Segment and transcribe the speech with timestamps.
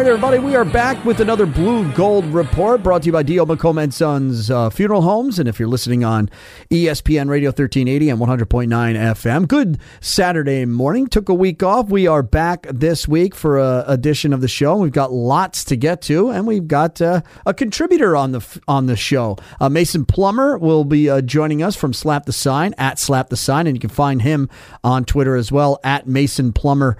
[0.00, 3.44] Right, everybody, we are back with another Blue Gold Report brought to you by D.O.
[3.44, 5.38] McComb and Sons uh, Funeral Homes.
[5.38, 6.30] And if you're listening on
[6.70, 11.06] ESPN Radio 1380 and 100.9 FM, good Saturday morning.
[11.06, 11.90] Took a week off.
[11.90, 14.78] We are back this week for a edition of the show.
[14.78, 18.86] We've got lots to get to, and we've got uh, a contributor on the on
[18.86, 19.36] the show.
[19.60, 23.36] Uh, Mason Plummer will be uh, joining us from Slap the Sign at Slap the
[23.36, 24.48] Sign, and you can find him
[24.82, 26.96] on Twitter as well at Mason Plummer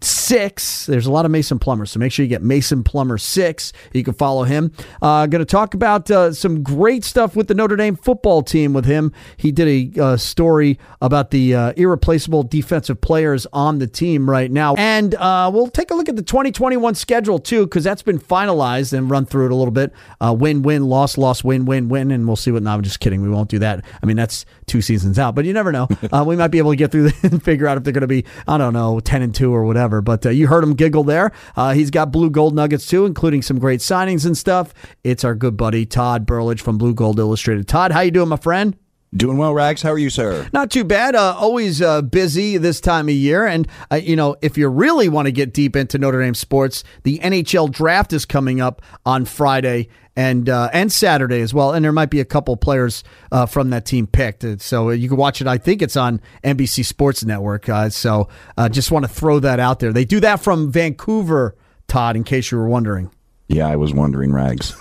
[0.00, 0.86] Six.
[0.86, 3.72] There's a lot of Mason Plummers, so make sure you get Mason Plummer six.
[3.92, 4.72] You can follow him.
[5.02, 8.72] Uh, Going to talk about uh, some great stuff with the Notre Dame football team
[8.72, 9.12] with him.
[9.36, 14.50] He did a uh, story about the uh, irreplaceable defensive players on the team right
[14.50, 18.18] now, and uh, we'll take a look at the 2021 schedule too because that's been
[18.18, 19.92] finalized and run through it a little bit.
[20.20, 22.62] Uh, win, win, loss, loss, win, win, win, and we'll see what.
[22.62, 23.22] No, I'm just kidding.
[23.22, 23.84] We won't do that.
[24.02, 25.88] I mean, that's two seasons out, but you never know.
[26.26, 28.24] we might be able to get through and figure out if they're going to be
[28.46, 30.00] I don't know 10 and two or whatever.
[30.00, 31.32] But you heard him giggle there.
[31.72, 34.74] he's got blue gold nuggets too, including some great signings and stuff.
[35.02, 37.66] It's our good buddy Todd Burlage from Blue Gold Illustrated.
[37.66, 38.76] Todd, how you doing, my friend?
[39.16, 39.80] Doing well, Rags.
[39.80, 40.48] How are you, sir?
[40.52, 41.14] Not too bad.
[41.14, 43.46] Uh, always uh, busy this time of year.
[43.46, 46.82] And, uh, you know, if you really want to get deep into Notre Dame sports,
[47.04, 51.72] the NHL draft is coming up on Friday and uh, and Saturday as well.
[51.72, 54.44] And there might be a couple players uh, from that team picked.
[54.60, 55.46] So you can watch it.
[55.46, 57.68] I think it's on NBC Sports Network.
[57.68, 58.28] Uh, so
[58.70, 59.92] just want to throw that out there.
[59.92, 61.54] They do that from Vancouver,
[61.94, 63.08] Todd, in case you were wondering.
[63.46, 64.74] Yeah, I was wondering, Rags.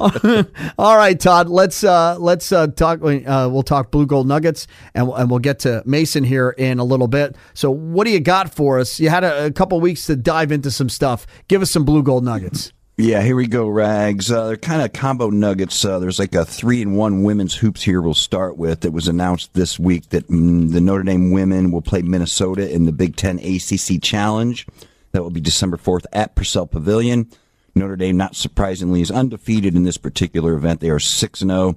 [0.78, 1.48] All right, Todd.
[1.48, 3.00] Let's uh, let's uh, talk.
[3.02, 6.84] Uh, we'll talk blue gold nuggets, and and we'll get to Mason here in a
[6.84, 7.34] little bit.
[7.54, 9.00] So, what do you got for us?
[9.00, 11.26] You had a, a couple weeks to dive into some stuff.
[11.48, 12.72] Give us some blue gold nuggets.
[13.00, 14.28] Yeah, here we go, Rags.
[14.28, 15.84] Uh, they're kind of combo nuggets.
[15.84, 18.84] Uh, there's like a three in one women's hoops here we'll start with.
[18.84, 22.86] It was announced this week that mm, the Notre Dame women will play Minnesota in
[22.86, 24.66] the Big Ten ACC Challenge.
[25.12, 27.28] That will be December 4th at Purcell Pavilion.
[27.76, 30.80] Notre Dame, not surprisingly, is undefeated in this particular event.
[30.80, 31.76] They are 6 0.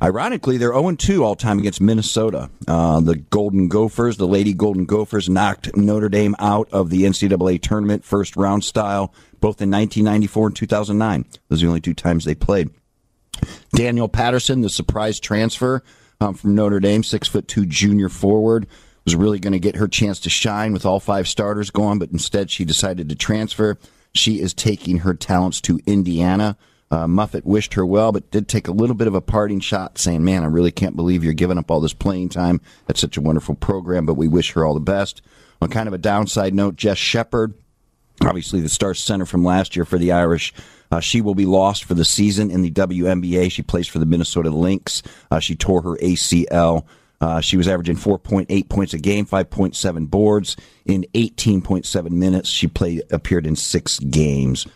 [0.00, 2.48] Ironically, they're 0 2 all time against Minnesota.
[2.66, 7.60] Uh, the Golden Gophers, the Lady Golden Gophers, knocked Notre Dame out of the NCAA
[7.60, 9.12] tournament, first round style,
[9.44, 11.26] both in 1994 and 2009.
[11.50, 12.70] Those are the only two times they played.
[13.74, 15.82] Danielle Patterson, the surprise transfer
[16.22, 18.66] um, from Notre Dame, six foot two junior forward,
[19.04, 22.10] was really going to get her chance to shine with all five starters gone, but
[22.10, 23.76] instead she decided to transfer.
[24.14, 26.56] She is taking her talents to Indiana.
[26.90, 29.98] Uh, Muffet wished her well, but did take a little bit of a parting shot,
[29.98, 33.18] saying, "Man, I really can't believe you're giving up all this playing time at such
[33.18, 35.20] a wonderful program." But we wish her all the best.
[35.60, 37.52] On kind of a downside note, Jess Shepard,
[38.22, 40.52] obviously the star center from last year for the Irish,
[40.90, 43.50] uh, she will be lost for the season in the WNBA.
[43.50, 45.02] She plays for the Minnesota Lynx.
[45.30, 46.84] Uh, she tore her ACL.
[47.20, 52.48] Uh, she was averaging 4.8 points a game, 5.7 boards in 18.7 minutes.
[52.48, 54.66] She played appeared in six games.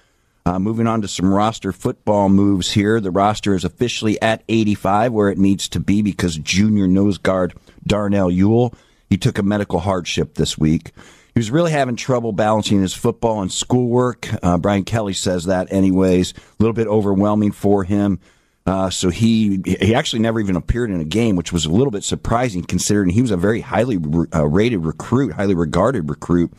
[0.47, 3.01] Uh, moving on to some roster football moves here.
[3.01, 7.55] The roster is officially at 85, where it needs to be because junior nose guard
[7.87, 8.73] Darnell Ewell
[9.09, 10.93] he took a medical hardship this week.
[11.39, 14.29] He was really having trouble balancing his football and schoolwork.
[14.43, 16.33] Uh, Brian Kelly says that, anyways.
[16.33, 18.19] A little bit overwhelming for him.
[18.67, 21.93] Uh, so he he actually never even appeared in a game, which was a little
[21.93, 23.99] bit surprising considering he was a very highly
[24.35, 26.53] uh, rated recruit, highly regarded recruit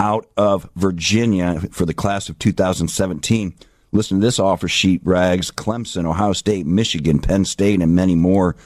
[0.00, 3.54] out of Virginia for the class of 2017.
[3.92, 8.56] Listen to this offer sheet: Rags, Clemson, Ohio State, Michigan, Penn State, and many more.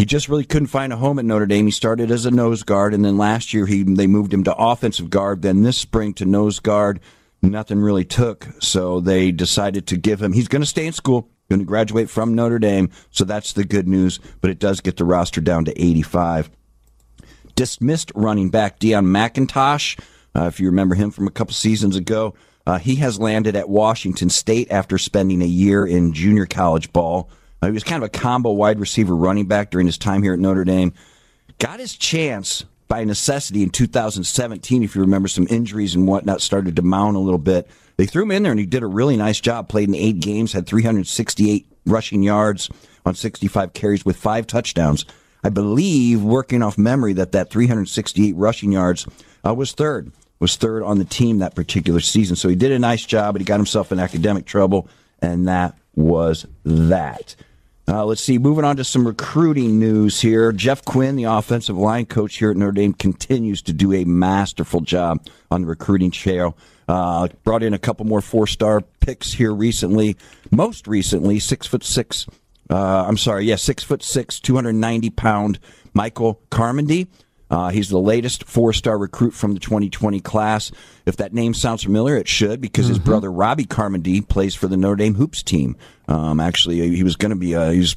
[0.00, 1.66] He just really couldn't find a home at Notre Dame.
[1.66, 4.56] He started as a nose guard, and then last year he they moved him to
[4.56, 5.42] offensive guard.
[5.42, 7.00] Then this spring to nose guard.
[7.42, 10.32] Nothing really took, so they decided to give him.
[10.32, 13.64] He's going to stay in school going to graduate from Notre Dame, so that's the
[13.64, 16.48] good news, but it does get the roster down to 85.
[17.54, 20.00] Dismissed running back Deon McIntosh,
[20.34, 22.32] uh, if you remember him from a couple seasons ago,
[22.66, 27.28] uh, he has landed at Washington State after spending a year in junior college ball.
[27.62, 30.38] He was kind of a combo wide receiver running back during his time here at
[30.38, 30.94] Notre Dame.
[31.58, 36.74] Got his chance by necessity in 2017, if you remember, some injuries and whatnot started
[36.76, 37.68] to mount a little bit.
[37.96, 39.68] They threw him in there and he did a really nice job.
[39.68, 42.70] Played in eight games, had 368 rushing yards
[43.04, 45.04] on 65 carries with five touchdowns.
[45.44, 49.06] I believe, working off memory, that that 368 rushing yards
[49.46, 50.12] uh, was third.
[50.38, 52.36] Was third on the team that particular season.
[52.36, 54.88] So he did a nice job, but he got himself in academic trouble,
[55.20, 57.36] and that was that.
[57.90, 58.38] Uh, let's see.
[58.38, 60.52] Moving on to some recruiting news here.
[60.52, 64.80] Jeff Quinn, the offensive line coach here at Notre Dame, continues to do a masterful
[64.80, 66.56] job on the recruiting trail.
[66.86, 70.16] Uh, brought in a couple more four star picks here recently.
[70.52, 72.26] Most recently, six foot six.
[72.70, 75.58] Uh, I'm sorry, yeah, six foot six, 290 pound
[75.92, 77.08] Michael Carmody.
[77.50, 80.70] Uh, he's the latest four star recruit from the 2020 class.
[81.04, 82.94] If that name sounds familiar, it should because mm-hmm.
[82.94, 85.76] his brother Robbie Carmody plays for the Notre Dame Hoops team.
[86.06, 87.96] Um, actually, he was going to be, uh, he was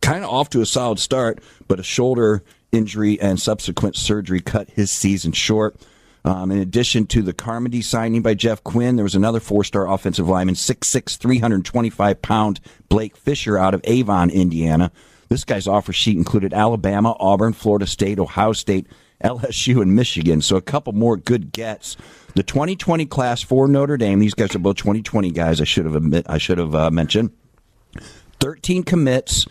[0.00, 4.70] kind of off to a solid start, but a shoulder injury and subsequent surgery cut
[4.70, 5.76] his season short.
[6.24, 10.28] Um, in addition to the Carmody signing by Jeff Quinn, there was another four-star offensive
[10.28, 14.92] lineman, 6'6", 325-pound Blake Fisher out of Avon, Indiana.
[15.32, 18.86] This guy's offer sheet included Alabama, Auburn, Florida State, Ohio State,
[19.24, 20.42] LSU, and Michigan.
[20.42, 21.96] So a couple more good gets.
[22.34, 24.18] The 2020 class for Notre Dame.
[24.18, 25.58] These guys are both 2020 guys.
[25.62, 27.30] I should have admit, I should have uh, mentioned.
[28.40, 29.46] 13 commits.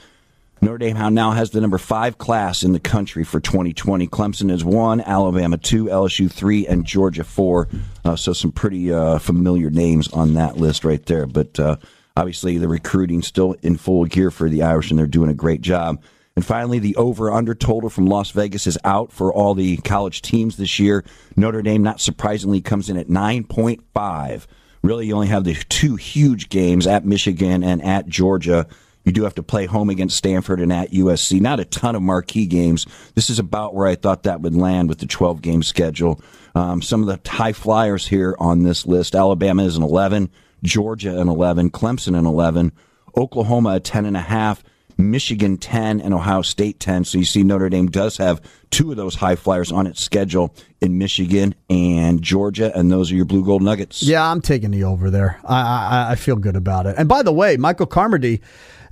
[0.62, 4.08] Notre Dame now has the number five class in the country for 2020.
[4.08, 7.68] Clemson is one, Alabama two, LSU three, and Georgia four.
[8.06, 11.26] Uh, so some pretty uh, familiar names on that list right there.
[11.26, 11.78] But uh,
[12.16, 15.62] obviously, the recruiting still in full gear for the Irish, and they're doing a great
[15.62, 16.02] job.
[16.36, 20.58] And finally, the over/under total from Las Vegas is out for all the college teams
[20.58, 21.04] this year.
[21.36, 24.48] Notre Dame, not surprisingly, comes in at 9.5.
[24.82, 28.68] Really, you only have the two huge games at Michigan and at Georgia
[29.04, 31.40] you do have to play home against Stanford and at USC.
[31.42, 32.86] Not a ton of marquee games.
[33.16, 36.22] This is about where I thought that would land with the 12 game schedule.
[36.54, 40.30] Um, some of the high flyers here on this list Alabama is an 11,
[40.64, 42.72] Georgia an 11, Clemson an 11,
[43.18, 44.64] Oklahoma a 10 and a half.
[44.98, 47.06] Michigan 10 and Ohio State 10.
[47.06, 50.54] So you see Notre Dame does have two of those high flyers on its schedule
[50.80, 54.04] in Michigan and Georgia, and those are your blue gold nuggets.
[54.04, 55.40] Yeah, I'm taking the over there.
[55.44, 56.96] I, I, I feel good about it.
[57.00, 58.42] And by the way, Michael Carmody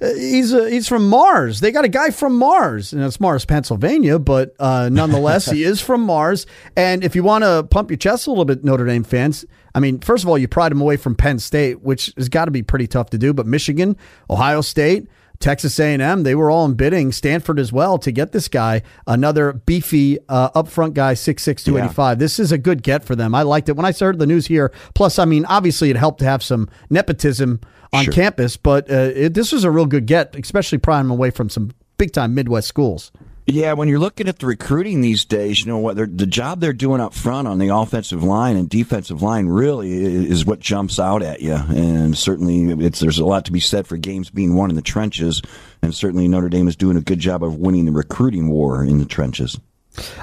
[0.01, 1.59] uh, he's a, he's from Mars.
[1.59, 5.81] They got a guy from Mars, and it's Mars, Pennsylvania, but uh, nonetheless, he is
[5.81, 6.45] from Mars.
[6.75, 9.45] And if you want to pump your chest a little bit, Notre Dame fans,
[9.75, 12.45] I mean, first of all, you pried him away from Penn State, which has got
[12.45, 13.33] to be pretty tough to do.
[13.33, 13.95] But Michigan,
[14.29, 15.07] Ohio State,
[15.39, 17.11] Texas A&M, they were all in bidding.
[17.11, 21.95] Stanford as well to get this guy, another beefy uh, upfront guy, 6'6", 285.
[21.95, 22.19] Yeah.
[22.19, 23.33] This is a good get for them.
[23.33, 24.73] I liked it when I started the news here.
[24.95, 27.61] Plus, I mean, obviously it helped to have some nepotism
[27.93, 28.13] on sure.
[28.13, 28.57] campus.
[28.57, 31.71] But uh, it, this was a real good get, especially prying them away from some
[31.97, 33.11] big time Midwest schools.
[33.51, 36.71] Yeah, when you're looking at the recruiting these days, you know what the job they're
[36.71, 41.23] doing up front on the offensive line and defensive line really is what jumps out
[41.23, 44.75] at you, and certainly there's a lot to be said for games being won in
[44.75, 45.41] the trenches,
[45.81, 48.99] and certainly Notre Dame is doing a good job of winning the recruiting war in
[48.99, 49.59] the trenches.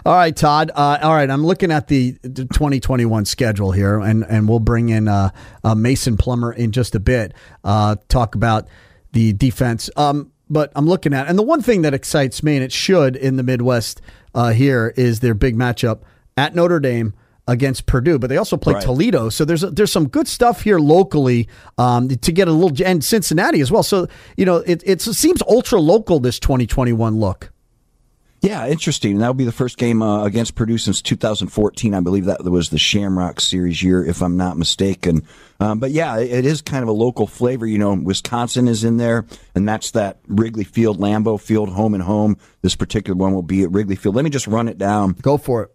[0.04, 0.70] All right, Todd.
[0.72, 4.90] Uh, all right, I'm looking at the, the 2021 schedule here, and, and we'll bring
[4.90, 5.30] in uh,
[5.64, 7.34] uh, Mason Plummer in just a bit.
[7.64, 8.68] Uh, talk about
[9.12, 9.90] the defense.
[9.96, 13.16] Um, but I'm looking at, and the one thing that excites me, and it should
[13.16, 14.00] in the Midwest
[14.34, 16.00] uh, here, is their big matchup
[16.36, 17.14] at Notre Dame
[17.48, 18.82] against Purdue, but they also play right.
[18.82, 19.28] Toledo.
[19.28, 21.48] So there's there's some good stuff here locally
[21.78, 23.82] um, to get a little and Cincinnati as well.
[23.82, 27.52] So you know it, it seems ultra local this 2021 look.
[28.46, 29.18] Yeah, interesting.
[29.18, 31.94] That will be the first game uh, against Purdue since 2014.
[31.94, 35.26] I believe that was the Shamrock Series year, if I'm not mistaken.
[35.58, 37.66] Um, but yeah, it is kind of a local flavor.
[37.66, 39.26] You know, Wisconsin is in there,
[39.56, 42.36] and that's that Wrigley Field, Lambeau Field, home and home.
[42.62, 44.14] This particular one will be at Wrigley Field.
[44.14, 45.16] Let me just run it down.
[45.22, 45.74] Go for it.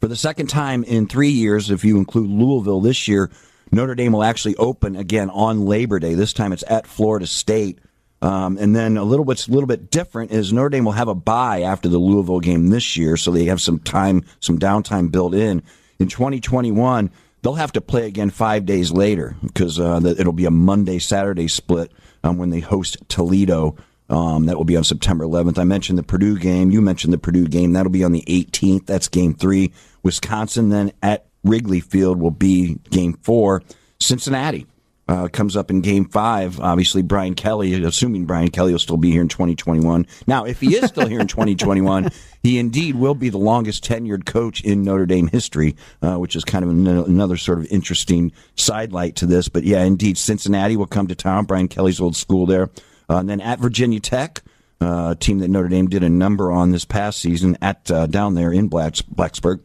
[0.00, 3.30] For the second time in three years, if you include Louisville this year,
[3.70, 6.14] Notre Dame will actually open again on Labor Day.
[6.14, 7.78] This time it's at Florida State.
[8.20, 11.08] Um, and then a little bit, a little bit different is Notre Dame will have
[11.08, 15.10] a bye after the Louisville game this year, so they have some time, some downtime
[15.10, 15.62] built in.
[15.98, 17.10] In 2021,
[17.42, 21.48] they'll have to play again five days later because uh, it'll be a Monday Saturday
[21.48, 21.92] split
[22.24, 23.76] um, when they host Toledo.
[24.10, 25.58] Um, that will be on September 11th.
[25.58, 26.70] I mentioned the Purdue game.
[26.70, 27.74] You mentioned the Purdue game.
[27.74, 28.86] That'll be on the 18th.
[28.86, 29.72] That's game three.
[30.02, 33.62] Wisconsin then at Wrigley Field will be game four.
[34.00, 34.66] Cincinnati
[35.08, 36.60] uh, comes up in game five.
[36.60, 40.06] Obviously, Brian Kelly, assuming Brian Kelly will still be here in 2021.
[40.26, 42.10] Now, if he is still here in 2021,
[42.42, 46.44] he indeed will be the longest tenured coach in Notre Dame history, uh, which is
[46.44, 49.48] kind of another sort of interesting sidelight to this.
[49.48, 52.70] But yeah, indeed, Cincinnati will come to town, Brian Kelly's old school there.
[53.10, 54.42] Uh, and then at Virginia Tech,
[54.80, 58.06] uh, a team that Notre Dame did a number on this past season at uh,
[58.06, 59.60] down there in Blacks, Blacksburg.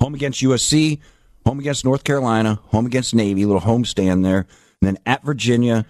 [0.00, 1.00] Home against USC,
[1.48, 4.46] home against North Carolina, home against Navy, little home stand there,
[4.82, 5.86] and then at Virginia,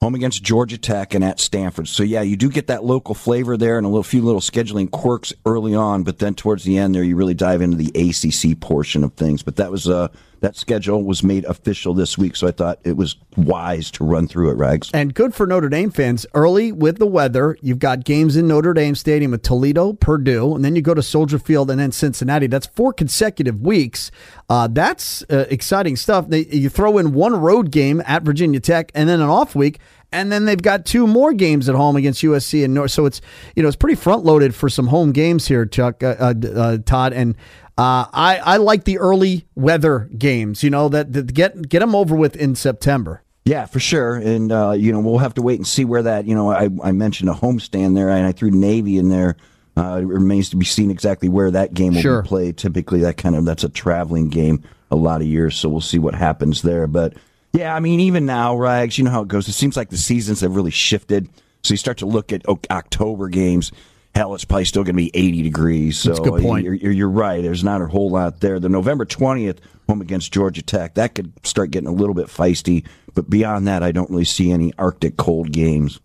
[0.00, 1.86] home against Georgia Tech, and at Stanford.
[1.86, 4.90] So yeah, you do get that local flavor there and a little few little scheduling
[4.90, 8.58] quirks early on, but then towards the end there, you really dive into the ACC
[8.58, 9.44] portion of things.
[9.44, 10.08] But that was uh
[10.40, 12.36] that schedule was made official this week.
[12.36, 14.90] So I thought it was wise to run through it, Rags.
[14.92, 16.26] And good for Notre Dame fans.
[16.34, 20.64] Early with the weather, you've got games in Notre Dame Stadium with Toledo, Purdue, and
[20.64, 22.46] then you go to Soldier Field and then Cincinnati.
[22.46, 24.10] That's four consecutive weeks.
[24.48, 26.28] Uh, that's uh, exciting stuff.
[26.28, 29.78] They, you throw in one road game at Virginia Tech and then an off week
[30.12, 32.90] and then they've got two more games at home against USC and North.
[32.90, 33.20] So it's
[33.54, 36.78] you know it's pretty front loaded for some home games here, Chuck, uh, uh, uh,
[36.84, 37.34] Todd, and
[37.78, 40.62] uh, I I like the early weather games.
[40.62, 43.22] You know that, that get get them over with in September.
[43.46, 44.16] Yeah, for sure.
[44.16, 46.68] And, uh, you know, we'll have to wait and see where that, you know, I,
[46.82, 49.36] I mentioned a homestand there and I threw Navy in there.
[49.76, 52.22] Uh, it remains to be seen exactly where that game will sure.
[52.22, 52.56] be played.
[52.56, 55.56] Typically, that kind of, that's a traveling game a lot of years.
[55.56, 56.88] So we'll see what happens there.
[56.88, 57.14] But
[57.56, 59.48] yeah, I mean, even now, Rags, you know how it goes.
[59.48, 61.28] It seems like the seasons have really shifted.
[61.62, 63.72] So you start to look at oh, October games.
[64.14, 65.98] Hell, it's probably still going to be 80 degrees.
[65.98, 66.64] So That's a good point.
[66.64, 67.42] You're, you're, right.
[67.42, 68.58] There's not a whole lot there.
[68.60, 69.58] The November 20th
[69.88, 72.86] home against Georgia Tech, that could start getting a little bit feisty.
[73.14, 76.00] But beyond that, I don't really see any Arctic cold games.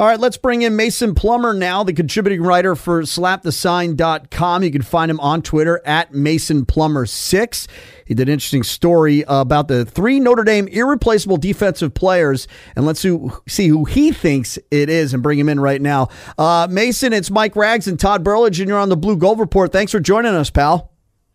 [0.00, 4.62] All right, let's bring in Mason Plummer now, the contributing writer for slapthesign.com.
[4.62, 7.66] You can find him on Twitter at Mason Plummer6.
[8.06, 13.00] He did an interesting story about the three Notre Dame irreplaceable defensive players, and let's
[13.00, 16.10] see who he thinks it is and bring him in right now.
[16.38, 19.72] Uh, Mason, it's Mike Rags and Todd Burlage, and you're on the Blue Gold Report.
[19.72, 20.92] Thanks for joining us, pal.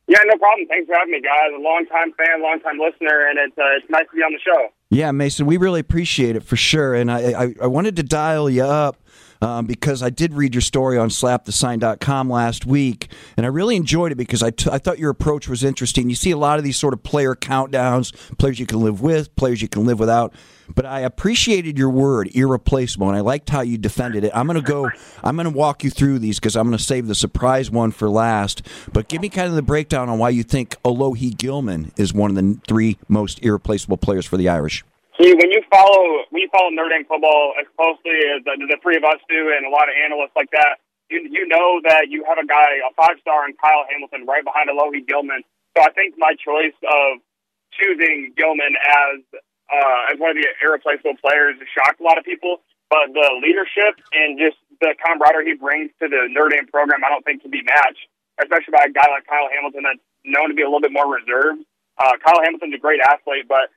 [0.08, 0.68] Yeah, no problem.
[0.70, 1.52] Thanks for having me, guys.
[1.54, 4.72] A long-time fan, long-time listener, and it's, uh, it's nice to be on the show.
[4.94, 6.94] Yeah, Mason, we really appreciate it for sure.
[6.94, 8.98] And I, I, I wanted to dial you up
[9.44, 14.14] um, because I did read your story on slapthesign.com last week, and I really enjoyed
[14.14, 16.10] it because I, t- I thought your approach was interesting.
[16.10, 19.36] You see a lot of these sort of player countdowns, players you can live with,
[19.36, 20.34] players you can live without.
[20.74, 24.32] But I appreciated your word, irreplaceable, and I liked how you defended it.
[24.34, 24.90] I'm going to go,
[25.22, 27.92] I'm going to walk you through these because I'm going to save the surprise one
[27.92, 28.62] for last.
[28.94, 32.30] But give me kind of the breakdown on why you think Alohi Gilman is one
[32.30, 34.86] of the three most irreplaceable players for the Irish.
[35.24, 39.00] When you follow when you follow Notre Dame football as closely as the, the three
[39.00, 42.28] of us do, and a lot of analysts like that, you you know that you
[42.28, 45.48] have a guy, a five star in Kyle Hamilton, right behind Alohi Gilman.
[45.80, 47.24] So I think my choice of
[47.72, 49.24] choosing Gilman as
[49.72, 52.60] uh, as one of the irreplaceable players shocked a lot of people.
[52.92, 57.08] But the leadership and just the camaraderie he brings to the Notre Dame program, I
[57.08, 58.12] don't think can be matched,
[58.44, 61.08] especially by a guy like Kyle Hamilton that's known to be a little bit more
[61.08, 61.64] reserved.
[61.96, 63.72] Uh, Kyle Hamilton's a great athlete, but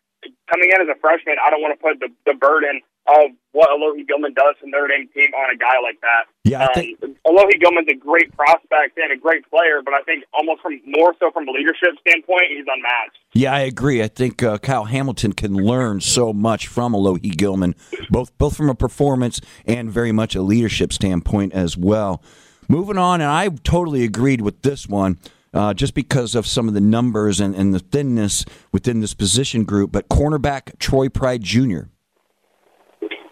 [0.51, 3.69] coming in as a freshman, I don't want to put the, the burden of what
[3.71, 6.27] Alohi Gilman does to Notre Dame team on a guy like that.
[6.45, 10.03] Yeah, I think um, Alohi Gilman's a great prospect and a great player, but I
[10.03, 13.19] think almost from more so from a leadership standpoint, he's unmatched.
[13.33, 14.03] Yeah, I agree.
[14.03, 17.75] I think uh, Kyle Hamilton can learn so much from Alohi Gilman,
[18.11, 22.23] both both from a performance and very much a leadership standpoint as well.
[22.69, 25.19] Moving on, and I totally agreed with this one.
[25.57, 28.45] Uh, just because of some of the numbers and, and the thinness
[28.77, 31.89] within this position group, but cornerback Troy Pride Jr.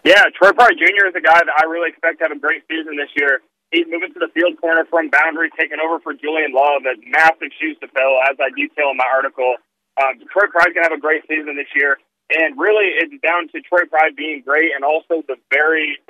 [0.01, 1.05] Yeah, Troy Pride Jr.
[1.05, 3.45] is a guy that I really expect to have a great season this year.
[3.69, 6.81] He's moving to the field corner from boundary, taking over for Julian Love.
[6.81, 9.61] That's massive shoes to fill, as I detail in my article.
[10.01, 12.01] Um, Troy Pride can have a great season this year,
[12.33, 16.01] and really it's down to Troy Pride being great and also the very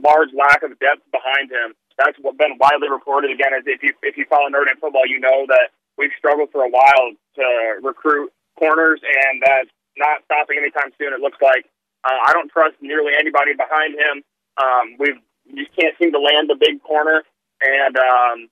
[0.00, 1.76] large lack of depth behind him.
[2.02, 3.30] That's been widely reported.
[3.30, 6.50] Again, as if you if you follow Notre Dame football, you know that we've struggled
[6.50, 7.46] for a while to
[7.82, 11.14] recruit corners, and that's not stopping anytime soon.
[11.14, 11.70] It looks like
[12.02, 14.26] uh, I don't trust nearly anybody behind him.
[14.58, 17.22] Um, we've you can't seem to land the big corner.
[17.62, 18.50] And um,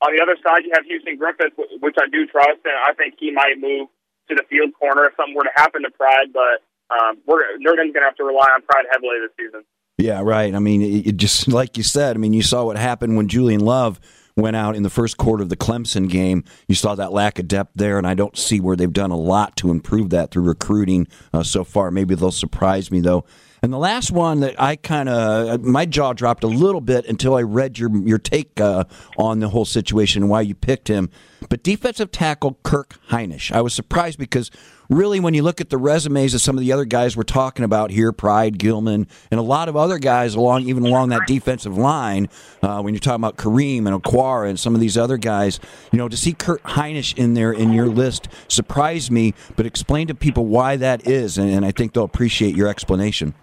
[0.00, 3.14] on the other side, you have Houston Griffith, which I do trust, and I think
[3.18, 3.88] he might move
[4.28, 6.32] to the field corner if something were to happen to Pride.
[6.32, 9.64] But um, we're Notre Dame's going to have to rely on Pride heavily this season.
[9.98, 10.54] Yeah, right.
[10.54, 12.16] I mean, it, it just like you said.
[12.16, 14.00] I mean, you saw what happened when Julian Love
[14.36, 16.44] went out in the first quarter of the Clemson game.
[16.68, 19.16] You saw that lack of depth there, and I don't see where they've done a
[19.16, 21.90] lot to improve that through recruiting uh, so far.
[21.90, 23.24] Maybe they'll surprise me though.
[23.60, 27.34] And the last one that I kind of my jaw dropped a little bit until
[27.34, 28.84] I read your your take uh,
[29.16, 31.10] on the whole situation and why you picked him.
[31.48, 34.52] But defensive tackle Kurt Hinish, I was surprised because
[34.88, 37.64] really, when you look at the resumes of some of the other guys we're talking
[37.64, 41.76] about here, Pride, Gilman, and a lot of other guys along, even along that defensive
[41.76, 42.28] line,
[42.62, 45.60] uh, when you're talking about Kareem and Okwara and some of these other guys,
[45.92, 49.34] you know, to see Kurt Hinish in there in your list surprised me.
[49.56, 53.34] But explain to people why that is, and, and I think they'll appreciate your explanation.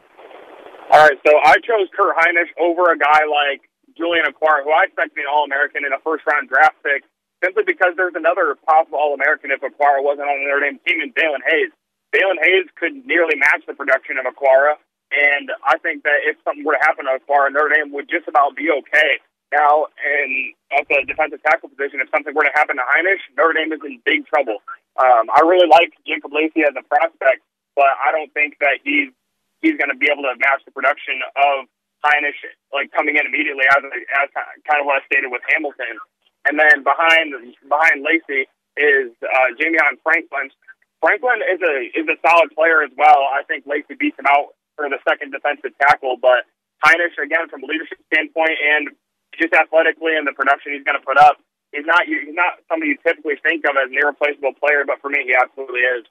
[0.92, 3.62] All right, so I chose Kurt Hinish over a guy like
[3.98, 6.75] Julian Okwara, who I expect to be an All American in a first round draft
[6.84, 7.04] pick
[7.44, 11.01] simply because there's another possible All American if Okwara wasn't on the Notre Dame team,
[11.01, 11.72] and Daelin Hayes.
[12.13, 14.80] Daelin Hayes could nearly match the production of Okwara,
[15.12, 18.27] and I think that if something were to happen to Okwara, Notre Dame would just
[18.27, 19.20] about be okay.
[19.54, 20.32] Now, and
[20.74, 23.82] at the defensive tackle position, if something were to happen to Hinish, Notre Dame is
[23.86, 24.60] in big trouble.
[24.98, 29.13] Um, I really like Jacob Lacey as a prospect, but I don't think that he's
[29.62, 31.70] he's going to be able to match the production of
[32.04, 32.38] Hinish,
[32.74, 34.27] like coming in immediately as as
[34.65, 36.00] kind of what I stated with Hamilton.
[36.46, 37.34] And then behind
[37.68, 38.46] behind Lacey
[38.78, 40.54] is uh, Jamion Franklin.
[41.02, 43.30] Franklin is a is a solid player as well.
[43.34, 46.46] I think Lacey beats him out for the second defensive tackle, but
[46.84, 48.94] Hinish again from a leadership standpoint and
[49.40, 51.40] just athletically and the production he's going to put up,
[51.72, 55.10] he's not he's not somebody you typically think of as an irreplaceable player, but for
[55.10, 56.06] me, he absolutely is.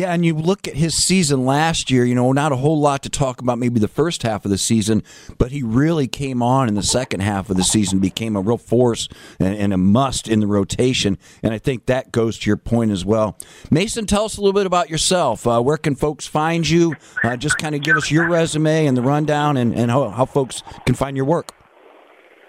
[0.00, 3.02] Yeah, and you look at his season last year, you know, not a whole lot
[3.02, 5.02] to talk about maybe the first half of the season,
[5.36, 8.56] but he really came on in the second half of the season, became a real
[8.56, 11.18] force and, and a must in the rotation.
[11.42, 13.36] And I think that goes to your point as well.
[13.70, 15.46] Mason, tell us a little bit about yourself.
[15.46, 16.94] Uh, where can folks find you?
[17.22, 20.24] Uh, just kind of give us your resume and the rundown and, and how, how
[20.24, 21.52] folks can find your work.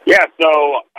[0.06, 0.50] Yeah, so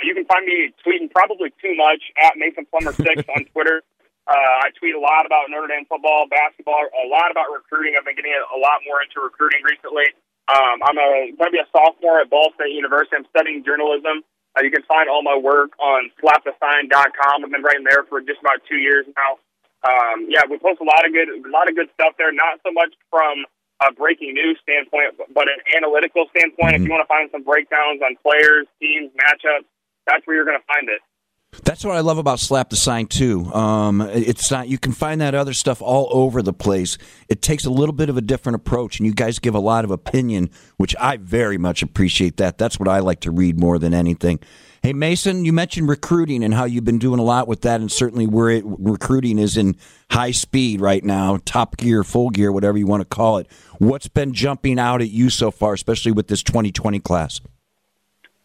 [0.04, 3.82] you can find me tweeting probably too much at Mason Plummer six on Twitter.
[4.22, 7.98] Uh, I tweet a lot about Notre Dame football, basketball, a lot about recruiting.
[7.98, 10.14] I've been getting a lot more into recruiting recently.
[10.46, 13.18] Um, I'm a, going to be a sophomore at Ball State University.
[13.18, 14.22] I'm studying journalism.
[14.54, 17.36] Uh, you can find all my work on slapthesign.com.
[17.42, 19.42] I've been writing there for just about two years now.
[19.82, 22.30] Um, yeah, we post a lot of good, a lot of good stuff there.
[22.30, 23.42] Not so much from
[23.82, 26.78] a breaking news standpoint, but an analytical standpoint.
[26.78, 26.86] Mm-hmm.
[26.86, 29.66] If you want to find some breakdowns on players, teams, matchups,
[30.06, 31.02] that's where you're going to find it.
[31.64, 33.44] That's what I love about Slap the Sign too.
[33.54, 36.98] Um, it's not you can find that other stuff all over the place.
[37.28, 39.84] It takes a little bit of a different approach, and you guys give a lot
[39.84, 42.38] of opinion, which I very much appreciate.
[42.38, 44.40] That that's what I like to read more than anything.
[44.82, 47.92] Hey Mason, you mentioned recruiting and how you've been doing a lot with that, and
[47.92, 49.76] certainly where it, recruiting is in
[50.10, 53.46] high speed right now, top gear, full gear, whatever you want to call it.
[53.78, 57.40] What's been jumping out at you so far, especially with this 2020 class?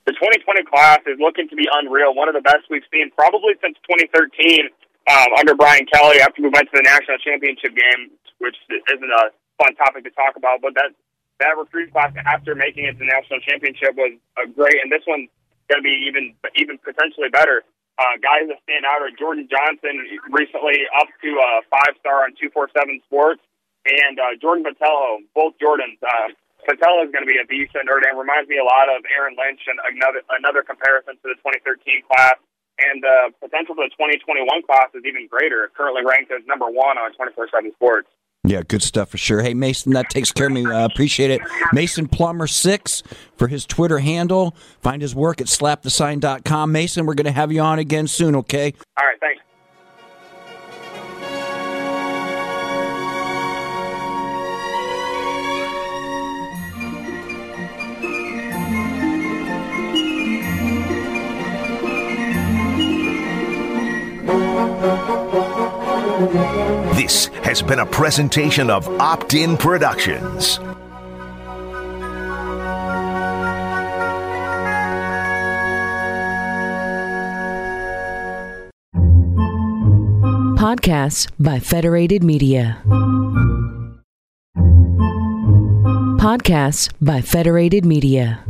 [0.07, 2.15] The 2020 class is looking to be unreal.
[2.15, 4.71] One of the best we've seen probably since 2013
[5.11, 9.35] um, under Brian Kelly after we went to the national championship game, which isn't a
[9.59, 10.63] fun topic to talk about.
[10.63, 10.95] But that
[11.43, 15.03] that recruiting class after making it to the national championship was uh, great, and this
[15.03, 15.27] one's
[15.67, 17.67] going to be even even potentially better.
[17.99, 22.31] Uh, guys that stand out are Jordan Johnson, recently up to a five star on
[22.39, 23.43] 247 Sports,
[23.83, 25.99] and uh, Jordan Botelho, both Jordans.
[25.99, 26.31] Uh,
[26.67, 28.19] Botelho is going to be a beast at Notre Dame.
[28.19, 32.35] Reminds me a lot of Aaron Lynch and another another comparison to the 2013 class.
[32.77, 35.71] And the potential for the 2021 class is even greater.
[35.73, 38.11] Currently ranked as number one on 24/7 Sports.
[38.43, 39.41] Yeah, good stuff for sure.
[39.41, 40.65] Hey, Mason, that takes care of me.
[40.65, 41.41] I uh, appreciate it.
[41.73, 43.03] Mason Plummer six
[43.35, 44.55] for his Twitter handle.
[44.81, 46.71] Find his work at slapthesign.com.
[46.71, 48.35] Mason, we're going to have you on again soon.
[48.35, 48.73] Okay.
[48.99, 49.19] All right.
[49.19, 49.36] Thanks.
[66.97, 70.57] This has been a presentation of Opt In Productions.
[80.57, 82.81] Podcasts by Federated Media.
[86.17, 88.43] Podcasts by Federated Media.